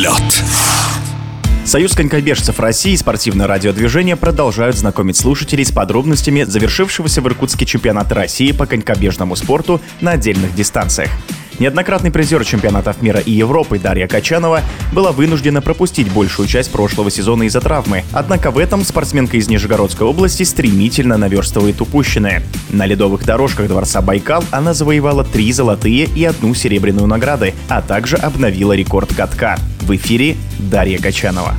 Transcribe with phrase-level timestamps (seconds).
[0.00, 0.42] Лед.
[1.66, 8.14] Союз конькобежцев России и спортивное радиодвижение продолжают знакомить слушателей с подробностями завершившегося в Иркутске чемпионата
[8.14, 11.10] России по конькобежному спорту на отдельных дистанциях.
[11.60, 14.62] Неоднократный призер чемпионатов мира и Европы Дарья Качанова
[14.94, 18.02] была вынуждена пропустить большую часть прошлого сезона из-за травмы.
[18.12, 22.42] Однако в этом спортсменка из Нижегородской области стремительно наверстывает упущенное.
[22.70, 28.16] На ледовых дорожках Дворца Байкал она завоевала три золотые и одну серебряную награды, а также
[28.16, 29.58] обновила рекорд катка.
[29.82, 31.54] В эфире Дарья Качанова.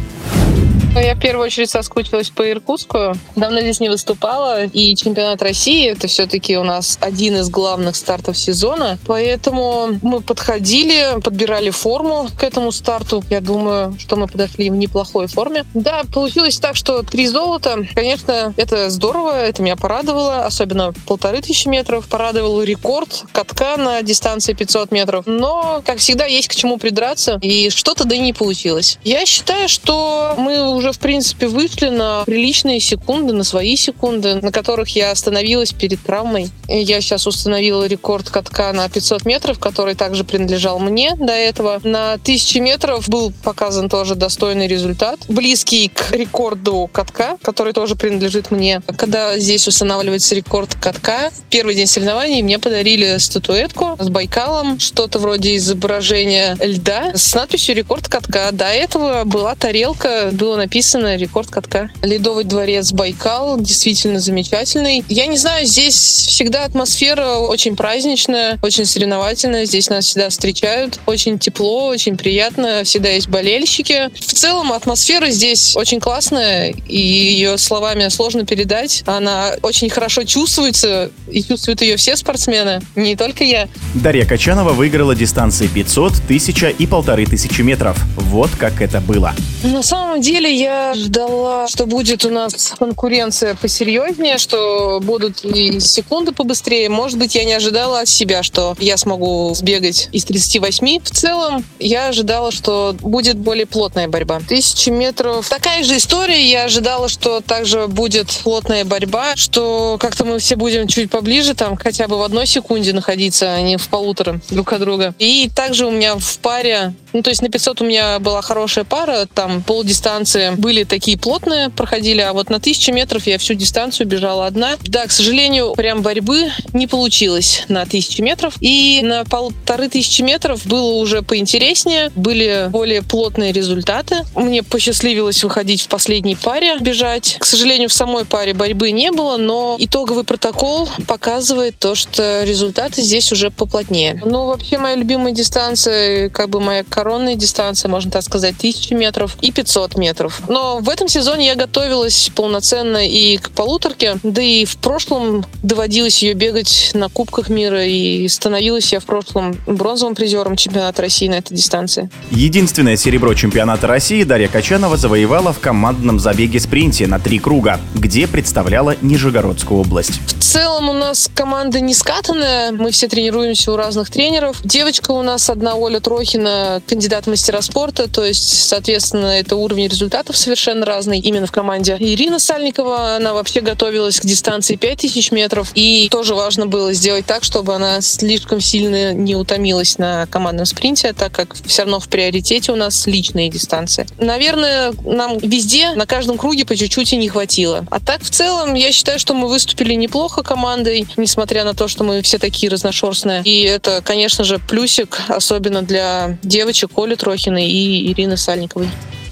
[0.94, 3.14] Я в первую очередь соскучилась по Иркутску.
[3.38, 4.66] Давно здесь не выступала.
[4.66, 9.00] И чемпионат России— это все-таки у нас один из главных стартов сезона.
[9.08, 13.24] Поэтому мы подходили, подбирали форму к этому старту.
[13.30, 15.66] Я думаю, что мы подошли в неплохой форме.
[15.74, 17.88] Да, получилось так, что три золота.
[17.96, 20.46] Конечно, это здорово, это меня порадовало.
[20.46, 22.06] Особенно полторы тысячи метров.
[22.10, 25.26] Порадовал рекорд катка на дистанции 500 метров.
[25.26, 27.40] Но, как всегда, есть к чему придраться.
[27.42, 29.00] И что-то да и не получилось.
[29.06, 34.52] Я считаю, что мы уже, в принципе, вышли на приличные секунды, на свои секунды, на
[34.52, 36.50] которых я остановилась перед травмой.
[36.68, 41.80] Я сейчас установила рекорд катка на 500 метров, который также принадлежал мне до этого.
[41.84, 48.50] На 1000 метров был показан тоже достойный результат, близкий к рекорду катка, который тоже принадлежит
[48.50, 48.82] мне.
[48.98, 55.58] Когда здесь устанавливается рекорд катка, первый день соревнований мне подарили статуэтку с Байкалом, что-то вроде
[55.58, 58.50] изображения льда с надписью «Рекорд катка».
[58.52, 61.90] До этого была тарелка, было написано написано «Рекорд катка».
[62.02, 65.04] Ледовый дворец Байкал действительно замечательный.
[65.10, 69.66] Я не знаю, здесь всегда атмосфера очень праздничная, очень соревновательная.
[69.66, 71.02] Здесь нас всегда встречают.
[71.08, 72.86] Очень тепло, очень приятно.
[72.86, 74.12] Всегда есть болельщики.
[74.18, 79.04] В целом атмосфера здесь очень классная, и ее словами сложно передать.
[79.06, 83.68] Она очень хорошо чувствуется, и чувствуют ее все спортсмены, не только я.
[83.94, 87.98] Дарья Качанова выиграла дистанции 500, 1000 и 1500 метров.
[88.16, 89.36] Вот как это было.
[89.64, 96.34] На самом деле я ждала, что будет у нас конкуренция посерьезнее, что будут и секунды
[96.34, 96.88] побыстрее.
[96.90, 101.00] Может быть, я не ожидала от себя, что я смогу сбегать из 38.
[101.04, 104.40] В целом, я ожидала, что будет более плотная борьба.
[104.48, 105.50] Тысячи метров.
[105.50, 106.48] Такая же история.
[106.48, 111.76] Я ожидала, что также будет плотная борьба, что как-то мы все будем чуть поближе, там
[111.76, 115.16] хотя бы в одной секунде находиться, а не в полутора друг от друга.
[115.18, 118.84] И также у меня в паре, ну то есть на 500 у меня была хорошая
[118.84, 124.08] пара, там полдистанции были такие плотные, проходили, а вот на тысячу метров я всю дистанцию
[124.08, 124.78] бежала одна.
[124.82, 128.56] Да, к сожалению, прям борьбы не получилось на тысячу метров.
[128.60, 134.18] И на полторы тысячи метров было уже поинтереснее, были более плотные результаты.
[134.36, 137.38] Мне посчастливилось выходить в последней паре, бежать.
[137.40, 143.02] К сожалению, в самой паре борьбы не было, но итоговый протокол показывает то, что результаты
[143.02, 144.22] здесь уже поплотнее.
[144.26, 149.38] Ну, вообще, моя любимая дистанция, как бы моя коронная дистанция, можно так сказать, тысячи метров
[149.42, 150.41] и 500 метров.
[150.48, 156.24] Но в этом сезоне я готовилась полноценно и к полуторке, да и в прошлом доводилось
[156.24, 161.36] ее бегать на Кубках мира, и становилась я в прошлом бронзовым призером чемпионата России на
[161.36, 162.10] этой дистанции.
[162.32, 168.96] Единственное серебро чемпионата России Дарья Качанова завоевала в командном забеге-спринте на три круга, где представляла
[169.02, 170.20] Нижегородскую область.
[170.28, 174.58] В целом у нас команда не скатанная, мы все тренируемся у разных тренеров.
[174.64, 180.31] Девочка у нас одна, Оля Трохина, кандидат мастера спорта, то есть, соответственно, это уровень результатов
[180.32, 181.98] результатов совершенно разный именно в команде.
[182.00, 187.44] Ирина Сальникова, она вообще готовилась к дистанции 5000 метров, и тоже важно было сделать так,
[187.44, 192.72] чтобы она слишком сильно не утомилась на командном спринте, так как все равно в приоритете
[192.72, 194.08] у нас личные дистанции.
[194.18, 197.86] Наверное, нам везде, на каждом круге по чуть-чуть и не хватило.
[197.90, 202.04] А так, в целом, я считаю, что мы выступили неплохо командой, несмотря на то, что
[202.04, 203.42] мы все такие разношерстные.
[203.44, 208.90] И это, конечно же, плюсик, особенно для девочек Оли Трохиной и Ирины Сальниковой.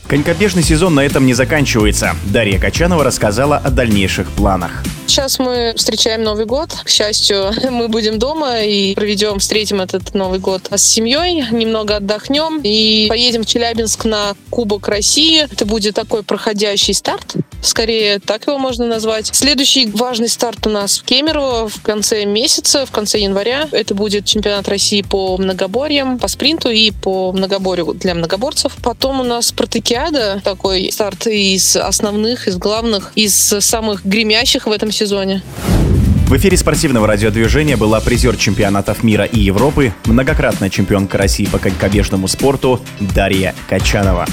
[0.09, 2.15] Конькобежный сезон на этом не заканчивается.
[2.25, 4.83] Дарья Качанова рассказала о дальнейших планах.
[5.05, 6.71] Сейчас мы встречаем Новый год.
[6.83, 12.59] К счастью, мы будем дома и проведем, встретим этот Новый год с семьей, немного отдохнем
[12.63, 15.43] и поедем в Челябинск на Кубок России.
[15.43, 17.35] Это будет такой проходящий старт.
[17.61, 19.27] Скорее, так его можно назвать.
[19.33, 23.67] Следующий важный старт у нас в Кемерово в конце месяца, в конце января.
[23.71, 28.77] Это будет чемпионат России по многоборьям, по спринту и по многоборью для многоборцев.
[28.81, 29.51] Потом у нас
[29.99, 35.41] спартакиада, такой старт из основных, из главных, из самых гремящих в этом сезоне.
[36.27, 42.27] В эфире спортивного радиодвижения была призер чемпионатов мира и Европы, многократная чемпионка России по конькобежному
[42.27, 44.25] спорту Дарья Качанова.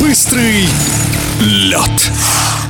[0.00, 0.66] Быстрый
[1.40, 2.61] лед.